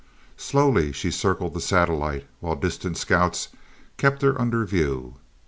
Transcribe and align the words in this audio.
Slowly 0.37 0.91
she 0.93 1.11
circled 1.11 1.53
the 1.53 1.61
satellite, 1.61 2.25
while 2.39 2.55
distant 2.55 2.97
scouts 2.97 3.49
kept 3.97 4.23
her 4.23 4.41
under 4.41 4.65
view. 4.65 5.17